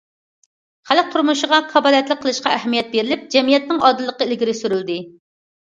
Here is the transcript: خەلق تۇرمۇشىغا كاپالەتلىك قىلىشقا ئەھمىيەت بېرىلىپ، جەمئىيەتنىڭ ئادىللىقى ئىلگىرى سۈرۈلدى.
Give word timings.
خەلق 0.91 1.11
تۇرمۇشىغا 1.15 1.59
كاپالەتلىك 1.75 2.23
قىلىشقا 2.25 2.57
ئەھمىيەت 2.57 2.91
بېرىلىپ، 2.97 3.29
جەمئىيەتنىڭ 3.37 3.87
ئادىللىقى 3.87 4.31
ئىلگىرى 4.31 4.59
سۈرۈلدى. 4.65 4.99